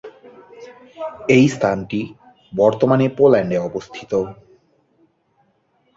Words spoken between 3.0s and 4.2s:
পোল্যান্ডে অবস্থিত।